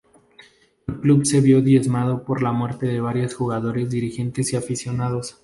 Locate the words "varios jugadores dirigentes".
2.99-4.51